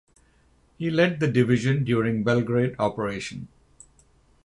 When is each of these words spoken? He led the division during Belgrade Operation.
He 0.79 0.89
led 0.89 1.19
the 1.19 1.27
division 1.27 1.83
during 1.83 2.23
Belgrade 2.23 2.73
Operation. 2.79 3.49